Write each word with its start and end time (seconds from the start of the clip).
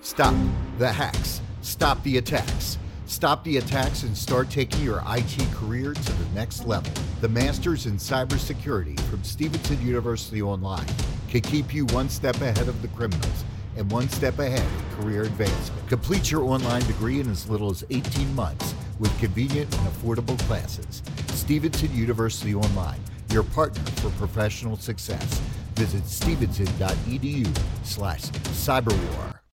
Stop 0.00 0.34
the 0.78 0.90
hacks. 0.90 1.40
Stop 1.60 2.02
the 2.04 2.18
attacks. 2.18 2.78
Stop 3.06 3.42
the 3.42 3.56
attacks 3.56 4.04
and 4.04 4.16
start 4.16 4.48
taking 4.48 4.82
your 4.84 5.02
IT 5.08 5.36
career 5.54 5.92
to 5.92 6.12
the 6.12 6.34
next 6.34 6.66
level. 6.66 6.92
The 7.20 7.28
Masters 7.28 7.86
in 7.86 7.96
Cybersecurity 7.96 8.98
from 9.10 9.24
Stevenson 9.24 9.80
University 9.84 10.40
Online 10.40 10.86
can 11.28 11.40
keep 11.40 11.74
you 11.74 11.84
one 11.86 12.08
step 12.08 12.36
ahead 12.36 12.68
of 12.68 12.80
the 12.80 12.88
criminals 12.88 13.44
and 13.76 13.90
one 13.90 14.08
step 14.08 14.38
ahead 14.38 14.62
of 14.64 15.00
career 15.00 15.22
advancement. 15.22 15.88
Complete 15.88 16.30
your 16.30 16.44
online 16.44 16.82
degree 16.82 17.20
in 17.20 17.28
as 17.30 17.48
little 17.48 17.70
as 17.70 17.84
18 17.90 18.34
months 18.34 18.74
with 18.98 19.16
convenient 19.18 19.74
and 19.76 19.88
affordable 19.88 20.38
classes. 20.46 21.02
Stevenson 21.28 21.92
University 21.94 22.54
Online, 22.54 23.00
your 23.30 23.42
partner 23.42 23.84
for 23.96 24.10
professional 24.10 24.76
success. 24.76 25.40
Visit 25.74 26.06
stevenson.edu 26.06 27.58
slash 27.84 28.22
cyberwar. 28.22 29.38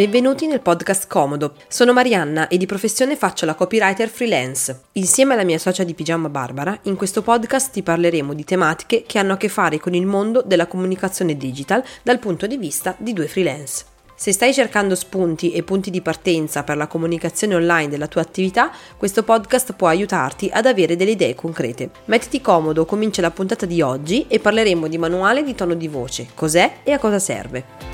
Benvenuti 0.00 0.46
nel 0.46 0.62
podcast 0.62 1.06
Comodo. 1.08 1.56
Sono 1.68 1.92
Marianna 1.92 2.48
e 2.48 2.56
di 2.56 2.64
professione 2.64 3.16
faccio 3.16 3.44
la 3.44 3.54
copywriter 3.54 4.08
freelance. 4.08 4.84
Insieme 4.92 5.34
alla 5.34 5.44
mia 5.44 5.58
socia 5.58 5.84
di 5.84 5.92
pigiama 5.92 6.30
Barbara, 6.30 6.78
in 6.84 6.96
questo 6.96 7.20
podcast 7.20 7.70
ti 7.70 7.82
parleremo 7.82 8.32
di 8.32 8.42
tematiche 8.42 9.04
che 9.06 9.18
hanno 9.18 9.34
a 9.34 9.36
che 9.36 9.50
fare 9.50 9.78
con 9.78 9.92
il 9.92 10.06
mondo 10.06 10.40
della 10.42 10.66
comunicazione 10.66 11.36
digital 11.36 11.84
dal 12.02 12.18
punto 12.18 12.46
di 12.46 12.56
vista 12.56 12.94
di 12.96 13.12
due 13.12 13.28
freelance. 13.28 13.84
Se 14.14 14.32
stai 14.32 14.54
cercando 14.54 14.94
spunti 14.94 15.52
e 15.52 15.62
punti 15.64 15.90
di 15.90 16.00
partenza 16.00 16.62
per 16.62 16.78
la 16.78 16.86
comunicazione 16.86 17.56
online 17.56 17.90
della 17.90 18.08
tua 18.08 18.22
attività, 18.22 18.70
questo 18.96 19.22
podcast 19.22 19.74
può 19.74 19.88
aiutarti 19.88 20.48
ad 20.50 20.64
avere 20.64 20.96
delle 20.96 21.10
idee 21.10 21.34
concrete. 21.34 21.90
Mettiti 22.06 22.40
comodo, 22.40 22.86
comincia 22.86 23.20
la 23.20 23.30
puntata 23.30 23.66
di 23.66 23.82
oggi 23.82 24.24
e 24.28 24.38
parleremo 24.38 24.88
di 24.88 24.96
manuale 24.96 25.42
di 25.42 25.54
tono 25.54 25.74
di 25.74 25.88
voce, 25.88 26.28
cos'è 26.34 26.76
e 26.84 26.92
a 26.92 26.98
cosa 26.98 27.18
serve. 27.18 27.89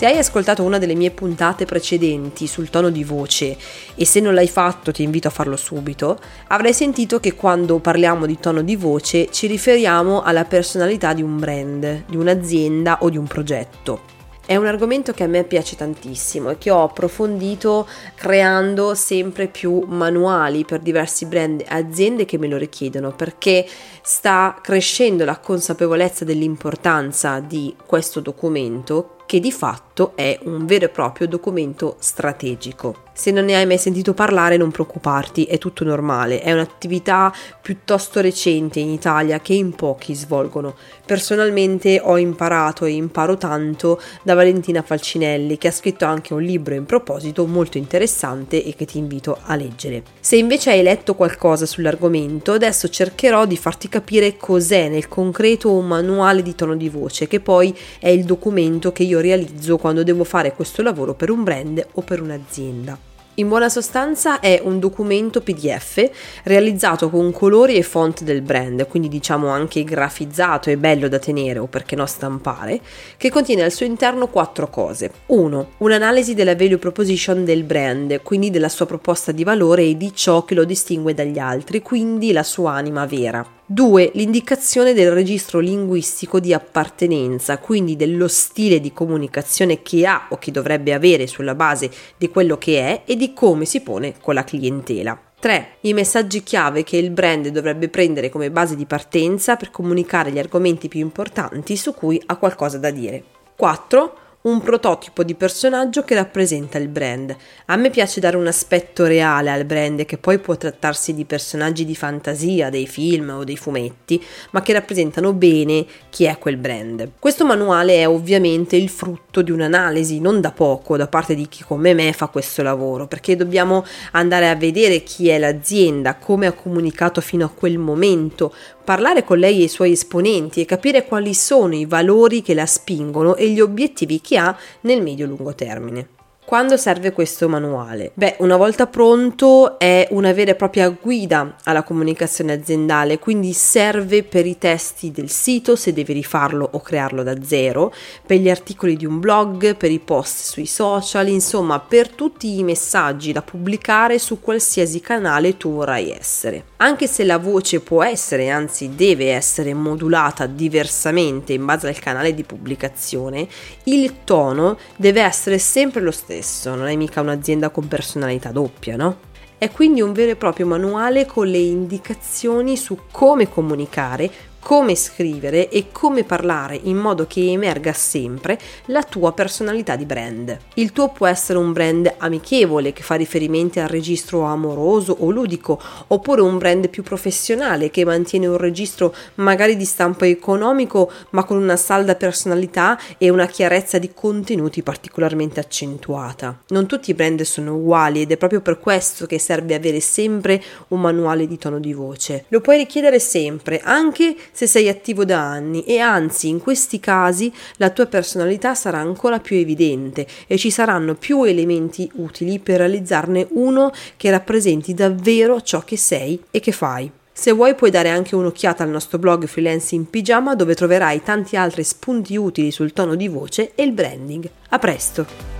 Se 0.00 0.06
hai 0.06 0.16
ascoltato 0.16 0.62
una 0.62 0.78
delle 0.78 0.94
mie 0.94 1.10
puntate 1.10 1.66
precedenti 1.66 2.46
sul 2.46 2.70
tono 2.70 2.88
di 2.88 3.04
voce 3.04 3.54
e 3.94 4.06
se 4.06 4.20
non 4.20 4.32
l'hai 4.32 4.48
fatto 4.48 4.92
ti 4.92 5.02
invito 5.02 5.28
a 5.28 5.30
farlo 5.30 5.58
subito, 5.58 6.18
avrai 6.46 6.72
sentito 6.72 7.20
che 7.20 7.34
quando 7.34 7.80
parliamo 7.80 8.24
di 8.24 8.38
tono 8.38 8.62
di 8.62 8.76
voce 8.76 9.28
ci 9.30 9.46
riferiamo 9.46 10.22
alla 10.22 10.46
personalità 10.46 11.12
di 11.12 11.20
un 11.20 11.38
brand, 11.38 12.04
di 12.06 12.16
un'azienda 12.16 13.00
o 13.02 13.10
di 13.10 13.18
un 13.18 13.26
progetto. 13.26 14.00
È 14.46 14.56
un 14.56 14.64
argomento 14.64 15.12
che 15.12 15.24
a 15.24 15.26
me 15.26 15.44
piace 15.44 15.76
tantissimo 15.76 16.48
e 16.48 16.56
che 16.56 16.70
ho 16.70 16.82
approfondito 16.82 17.86
creando 18.14 18.94
sempre 18.94 19.48
più 19.48 19.84
manuali 19.86 20.64
per 20.64 20.80
diversi 20.80 21.26
brand 21.26 21.60
e 21.60 21.66
aziende 21.68 22.24
che 22.24 22.38
me 22.38 22.48
lo 22.48 22.56
richiedono 22.56 23.12
perché 23.12 23.66
sta 24.00 24.58
crescendo 24.62 25.26
la 25.26 25.36
consapevolezza 25.36 26.24
dell'importanza 26.24 27.38
di 27.40 27.76
questo 27.84 28.20
documento 28.20 29.16
che 29.30 29.38
di 29.38 29.52
fatto 29.52 30.16
è 30.16 30.40
un 30.42 30.66
vero 30.66 30.86
e 30.86 30.88
proprio 30.88 31.28
documento 31.28 31.94
strategico. 32.00 33.09
Se 33.20 33.30
non 33.32 33.44
ne 33.44 33.54
hai 33.54 33.66
mai 33.66 33.76
sentito 33.76 34.14
parlare 34.14 34.56
non 34.56 34.70
preoccuparti, 34.70 35.44
è 35.44 35.58
tutto 35.58 35.84
normale, 35.84 36.40
è 36.40 36.54
un'attività 36.54 37.30
piuttosto 37.60 38.22
recente 38.22 38.80
in 38.80 38.88
Italia 38.88 39.40
che 39.40 39.52
in 39.52 39.74
pochi 39.74 40.14
svolgono. 40.14 40.74
Personalmente 41.04 42.00
ho 42.02 42.16
imparato 42.16 42.86
e 42.86 42.92
imparo 42.92 43.36
tanto 43.36 44.00
da 44.22 44.32
Valentina 44.32 44.80
Falcinelli 44.80 45.58
che 45.58 45.68
ha 45.68 45.70
scritto 45.70 46.06
anche 46.06 46.32
un 46.32 46.40
libro 46.40 46.72
in 46.72 46.86
proposito 46.86 47.44
molto 47.44 47.76
interessante 47.76 48.64
e 48.64 48.74
che 48.74 48.86
ti 48.86 48.96
invito 48.96 49.36
a 49.42 49.54
leggere. 49.54 50.02
Se 50.18 50.36
invece 50.36 50.70
hai 50.70 50.82
letto 50.82 51.14
qualcosa 51.14 51.66
sull'argomento, 51.66 52.52
adesso 52.52 52.88
cercherò 52.88 53.44
di 53.44 53.58
farti 53.58 53.90
capire 53.90 54.38
cos'è 54.38 54.88
nel 54.88 55.08
concreto 55.08 55.70
un 55.70 55.86
manuale 55.86 56.40
di 56.40 56.54
tono 56.54 56.74
di 56.74 56.88
voce, 56.88 57.28
che 57.28 57.40
poi 57.40 57.76
è 57.98 58.08
il 58.08 58.24
documento 58.24 58.92
che 58.92 59.02
io 59.02 59.20
realizzo 59.20 59.76
quando 59.76 60.02
devo 60.02 60.24
fare 60.24 60.54
questo 60.54 60.80
lavoro 60.80 61.12
per 61.12 61.28
un 61.28 61.44
brand 61.44 61.86
o 61.92 62.00
per 62.00 62.22
un'azienda. 62.22 63.08
In 63.40 63.48
buona 63.48 63.70
sostanza 63.70 64.38
è 64.38 64.60
un 64.62 64.78
documento 64.78 65.40
PDF 65.40 66.10
realizzato 66.44 67.08
con 67.08 67.32
colori 67.32 67.76
e 67.76 67.82
font 67.82 68.22
del 68.22 68.42
brand, 68.42 68.86
quindi 68.86 69.08
diciamo 69.08 69.48
anche 69.48 69.82
grafizzato 69.82 70.68
e 70.68 70.76
bello 70.76 71.08
da 71.08 71.18
tenere 71.18 71.58
o 71.58 71.66
perché 71.66 71.96
no 71.96 72.04
stampare, 72.04 72.82
che 73.16 73.30
contiene 73.30 73.62
al 73.62 73.72
suo 73.72 73.86
interno 73.86 74.28
quattro 74.28 74.68
cose. 74.68 75.10
1. 75.24 75.70
Un'analisi 75.78 76.34
della 76.34 76.54
value 76.54 76.76
proposition 76.76 77.46
del 77.46 77.64
brand, 77.64 78.20
quindi 78.22 78.50
della 78.50 78.68
sua 78.68 78.84
proposta 78.84 79.32
di 79.32 79.42
valore 79.42 79.84
e 79.84 79.96
di 79.96 80.12
ciò 80.14 80.44
che 80.44 80.54
lo 80.54 80.64
distingue 80.64 81.14
dagli 81.14 81.38
altri, 81.38 81.80
quindi 81.80 82.32
la 82.32 82.42
sua 82.42 82.72
anima 82.72 83.06
vera. 83.06 83.59
2. 83.72 84.10
L'indicazione 84.14 84.94
del 84.94 85.12
registro 85.12 85.60
linguistico 85.60 86.40
di 86.40 86.52
appartenenza, 86.52 87.58
quindi 87.58 87.94
dello 87.94 88.26
stile 88.26 88.80
di 88.80 88.92
comunicazione 88.92 89.80
che 89.80 90.04
ha 90.08 90.26
o 90.30 90.38
che 90.38 90.50
dovrebbe 90.50 90.92
avere 90.92 91.28
sulla 91.28 91.54
base 91.54 91.88
di 92.16 92.28
quello 92.30 92.58
che 92.58 92.80
è 92.80 93.02
e 93.04 93.14
di 93.14 93.32
come 93.32 93.66
si 93.66 93.80
pone 93.80 94.14
con 94.20 94.34
la 94.34 94.42
clientela. 94.42 95.16
3. 95.38 95.76
I 95.82 95.92
messaggi 95.92 96.42
chiave 96.42 96.82
che 96.82 96.96
il 96.96 97.12
brand 97.12 97.46
dovrebbe 97.46 97.88
prendere 97.88 98.28
come 98.28 98.50
base 98.50 98.74
di 98.74 98.86
partenza 98.86 99.54
per 99.54 99.70
comunicare 99.70 100.32
gli 100.32 100.40
argomenti 100.40 100.88
più 100.88 100.98
importanti 100.98 101.76
su 101.76 101.94
cui 101.94 102.20
ha 102.26 102.36
qualcosa 102.38 102.76
da 102.76 102.90
dire. 102.90 103.22
4 103.54 104.14
un 104.42 104.62
prototipo 104.62 105.22
di 105.22 105.34
personaggio 105.34 106.02
che 106.02 106.14
rappresenta 106.14 106.78
il 106.78 106.88
brand. 106.88 107.36
A 107.66 107.76
me 107.76 107.90
piace 107.90 108.20
dare 108.20 108.38
un 108.38 108.46
aspetto 108.46 109.04
reale 109.04 109.50
al 109.50 109.66
brand 109.66 110.06
che 110.06 110.16
poi 110.16 110.38
può 110.38 110.56
trattarsi 110.56 111.12
di 111.12 111.26
personaggi 111.26 111.84
di 111.84 111.94
fantasia, 111.94 112.70
dei 112.70 112.86
film 112.86 113.28
o 113.28 113.44
dei 113.44 113.58
fumetti, 113.58 114.22
ma 114.52 114.62
che 114.62 114.72
rappresentano 114.72 115.34
bene 115.34 115.84
chi 116.08 116.24
è 116.24 116.38
quel 116.38 116.56
brand. 116.56 117.10
Questo 117.18 117.44
manuale 117.44 117.96
è 117.96 118.08
ovviamente 118.08 118.76
il 118.76 118.88
frutto 118.88 119.42
di 119.42 119.50
un'analisi 119.50 120.20
non 120.20 120.40
da 120.40 120.52
poco 120.52 120.96
da 120.96 121.06
parte 121.06 121.34
di 121.34 121.46
chi 121.46 121.62
come 121.62 121.92
me 121.92 122.10
fa 122.14 122.28
questo 122.28 122.62
lavoro, 122.62 123.06
perché 123.06 123.36
dobbiamo 123.36 123.84
andare 124.12 124.48
a 124.48 124.56
vedere 124.56 125.02
chi 125.02 125.28
è 125.28 125.38
l'azienda, 125.38 126.14
come 126.14 126.46
ha 126.46 126.52
comunicato 126.52 127.20
fino 127.20 127.44
a 127.44 127.50
quel 127.50 127.76
momento, 127.76 128.54
parlare 128.82 129.22
con 129.22 129.38
lei 129.38 129.60
e 129.60 129.64
i 129.64 129.68
suoi 129.68 129.92
esponenti 129.92 130.60
e 130.60 130.64
capire 130.64 131.04
quali 131.04 131.34
sono 131.34 131.74
i 131.74 131.84
valori 131.84 132.42
che 132.42 132.54
la 132.54 132.66
spingono 132.66 133.36
e 133.36 133.50
gli 133.50 133.60
obiettivi 133.60 134.20
che 134.20 134.29
ha 134.36 134.56
nel 134.82 135.02
medio-lungo 135.02 135.54
termine. 135.54 136.19
Quando 136.50 136.76
serve 136.76 137.12
questo 137.12 137.48
manuale? 137.48 138.10
Beh, 138.14 138.34
una 138.40 138.56
volta 138.56 138.88
pronto 138.88 139.78
è 139.78 140.08
una 140.10 140.32
vera 140.32 140.50
e 140.50 140.54
propria 140.56 140.88
guida 140.88 141.54
alla 141.62 141.84
comunicazione 141.84 142.54
aziendale, 142.54 143.20
quindi 143.20 143.52
serve 143.52 144.24
per 144.24 144.46
i 144.46 144.58
testi 144.58 145.12
del 145.12 145.30
sito 145.30 145.76
se 145.76 145.92
devi 145.92 146.12
rifarlo 146.12 146.68
o 146.72 146.80
crearlo 146.80 147.22
da 147.22 147.40
zero, 147.40 147.94
per 148.26 148.40
gli 148.40 148.50
articoli 148.50 148.96
di 148.96 149.06
un 149.06 149.20
blog, 149.20 149.76
per 149.76 149.92
i 149.92 150.00
post 150.00 150.50
sui 150.50 150.66
social, 150.66 151.28
insomma 151.28 151.78
per 151.78 152.08
tutti 152.08 152.58
i 152.58 152.64
messaggi 152.64 153.30
da 153.30 153.42
pubblicare 153.42 154.18
su 154.18 154.40
qualsiasi 154.40 154.98
canale 154.98 155.56
tu 155.56 155.74
vorrai 155.74 156.10
essere. 156.10 156.64
Anche 156.78 157.06
se 157.06 157.22
la 157.22 157.38
voce 157.38 157.78
può 157.78 158.02
essere, 158.02 158.48
anzi 158.48 158.96
deve 158.96 159.30
essere 159.30 159.72
modulata 159.72 160.46
diversamente 160.46 161.52
in 161.52 161.64
base 161.64 161.86
al 161.86 161.98
canale 162.00 162.34
di 162.34 162.42
pubblicazione, 162.42 163.46
il 163.84 164.24
tono 164.24 164.76
deve 164.96 165.20
essere 165.20 165.58
sempre 165.58 166.00
lo 166.00 166.10
stesso 166.10 166.38
stesso, 166.40 166.74
non 166.74 166.86
è 166.86 166.96
mica 166.96 167.20
un'azienda 167.20 167.70
con 167.70 167.86
personalità 167.86 168.50
doppia, 168.50 168.96
no? 168.96 169.28
È 169.58 169.70
quindi 169.70 170.00
un 170.00 170.12
vero 170.12 170.32
e 170.32 170.36
proprio 170.36 170.66
manuale 170.66 171.26
con 171.26 171.46
le 171.46 171.58
indicazioni 171.58 172.76
su 172.76 172.98
come 173.10 173.48
comunicare, 173.48 174.30
come 174.60 174.94
scrivere 174.94 175.68
e 175.68 175.86
come 175.90 176.22
parlare 176.24 176.78
in 176.82 176.96
modo 176.96 177.26
che 177.26 177.50
emerga 177.50 177.92
sempre 177.92 178.58
la 178.86 179.02
tua 179.02 179.32
personalità 179.32 179.96
di 179.96 180.04
brand. 180.04 180.56
Il 180.74 180.92
tuo 180.92 181.08
può 181.08 181.26
essere 181.26 181.58
un 181.58 181.72
brand 181.72 182.14
amichevole 182.18 182.92
che 182.92 183.02
fa 183.02 183.14
riferimenti 183.14 183.80
al 183.80 183.88
registro 183.88 184.42
amoroso 184.42 185.16
o 185.18 185.30
ludico, 185.30 185.80
oppure 186.08 186.42
un 186.42 186.58
brand 186.58 186.88
più 186.88 187.02
professionale 187.02 187.90
che 187.90 188.04
mantiene 188.04 188.46
un 188.46 188.58
registro 188.58 189.14
magari 189.36 189.76
di 189.76 189.84
stampo 189.84 190.24
economico 190.24 191.10
ma 191.30 191.44
con 191.44 191.56
una 191.56 191.76
salda 191.76 192.14
personalità 192.14 192.98
e 193.18 193.30
una 193.30 193.46
chiarezza 193.46 193.98
di 193.98 194.12
contenuti 194.14 194.82
particolarmente 194.82 195.60
accentuata. 195.60 196.62
Non 196.68 196.86
tutti 196.86 197.10
i 197.10 197.14
brand 197.14 197.40
sono 197.42 197.74
uguali 197.76 198.22
ed 198.22 198.32
è 198.32 198.36
proprio 198.36 198.60
per 198.60 198.78
questo 198.78 199.26
che 199.26 199.38
serve 199.38 199.74
avere 199.74 200.00
sempre 200.00 200.62
un 200.88 201.00
manuale 201.00 201.46
di 201.46 201.58
tono 201.58 201.78
di 201.80 201.92
voce. 201.92 202.44
Lo 202.48 202.60
puoi 202.60 202.76
richiedere 202.76 203.18
sempre, 203.18 203.80
anche 203.82 204.36
se 204.52 204.66
sei 204.66 204.88
attivo 204.88 205.24
da 205.24 205.40
anni 205.40 205.84
e 205.84 205.98
anzi 205.98 206.48
in 206.48 206.60
questi 206.60 207.00
casi 207.00 207.52
la 207.76 207.90
tua 207.90 208.06
personalità 208.06 208.74
sarà 208.74 208.98
ancora 208.98 209.38
più 209.38 209.56
evidente 209.56 210.26
e 210.46 210.58
ci 210.58 210.70
saranno 210.70 211.14
più 211.14 211.44
elementi 211.44 212.10
utili 212.16 212.58
per 212.58 212.78
realizzarne 212.78 213.46
uno 213.50 213.92
che 214.16 214.30
rappresenti 214.30 214.94
davvero 214.94 215.60
ciò 215.60 215.80
che 215.80 215.96
sei 215.96 216.40
e 216.50 216.60
che 216.60 216.72
fai. 216.72 217.10
Se 217.32 217.52
vuoi 217.52 217.74
puoi 217.74 217.90
dare 217.90 218.10
anche 218.10 218.34
un'occhiata 218.34 218.82
al 218.82 218.90
nostro 218.90 219.18
blog 219.18 219.46
Freelance 219.46 219.94
in 219.94 220.10
Pigiama 220.10 220.54
dove 220.54 220.74
troverai 220.74 221.22
tanti 221.22 221.56
altri 221.56 221.84
spunti 221.84 222.36
utili 222.36 222.70
sul 222.70 222.92
tono 222.92 223.14
di 223.14 223.28
voce 223.28 223.72
e 223.74 223.82
il 223.82 223.92
branding. 223.92 224.48
A 224.68 224.78
presto! 224.78 225.59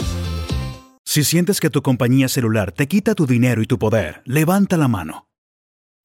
Si 1.13 1.25
sientes 1.25 1.59
que 1.59 1.69
tu 1.69 1.81
compañía 1.81 2.29
celular 2.29 2.71
te 2.71 2.87
quita 2.87 3.15
tu 3.15 3.27
dinero 3.27 3.61
y 3.61 3.65
tu 3.65 3.77
poder, 3.77 4.21
levanta 4.23 4.77
la 4.77 4.87
mano. 4.87 5.27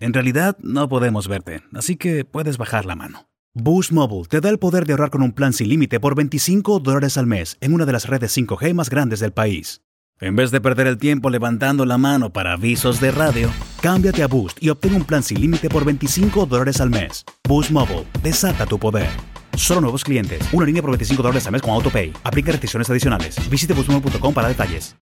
En 0.00 0.12
realidad, 0.12 0.58
no 0.58 0.88
podemos 0.88 1.29
verte, 1.29 1.62
así 1.75 1.94
que 1.94 2.25
puedes 2.25 2.58
bajar 2.58 2.87
la 2.87 2.97
mano. 2.97 3.29
Boost 3.55 3.93
Mobile 3.93 4.25
te 4.29 4.41
da 4.41 4.49
el 4.49 4.58
poder 4.58 4.85
de 4.85 4.94
ahorrar 4.94 5.11
con 5.11 5.23
un 5.23 5.31
plan 5.31 5.53
sin 5.53 5.69
límite 5.69 6.00
por 6.00 6.17
25 6.17 6.81
dólares 6.81 7.17
al 7.19 7.29
mes 7.29 7.56
en 7.61 7.73
una 7.73 7.87
de 7.87 7.93
las 7.93 8.08
redes 8.08 8.37
5G 8.37 8.75
más 8.75 8.91
grandes 8.91 9.20
del 9.20 9.31
país. 9.31 9.81
En 10.19 10.35
vez 10.35 10.50
de 10.50 10.61
perder 10.61 10.88
el 10.88 10.99
tiempo 10.99 11.31
levantando 11.31 11.87
la 11.87 11.99
mano 11.99 12.32
para 12.32 12.55
avisos 12.55 13.00
de 13.00 13.12
radio, 13.12 13.49
cámbiate 13.81 14.25
a 14.25 14.26
Boost 14.26 14.61
y 14.61 14.70
obtén 14.70 14.97
un 14.97 15.05
plan 15.05 15.23
sin 15.23 15.41
límite 15.41 15.69
por 15.69 15.85
25 15.85 16.47
dólares 16.47 16.81
al 16.81 16.91
mes. 16.91 17.25
Boost 17.49 17.70
Mobile, 17.70 18.06
desata 18.25 18.67
tu 18.67 18.76
poder. 18.76 19.36
Solo 19.56 19.81
nuevos 19.81 20.05
clientes. 20.05 20.41
Una 20.53 20.67
línea 20.67 20.82
por 20.82 20.91
25 20.91 21.23
dólares 21.23 21.47
al 21.47 21.53
mes 21.53 21.62
con 21.62 21.73
AutoPay. 21.73 22.12
Aplica 22.23 22.53
restricciones 22.53 22.88
adicionales. 22.91 23.37
Visite 23.50 23.75
boostmobile.com 23.75 24.32
para 24.32 24.49
detalles. 24.49 24.94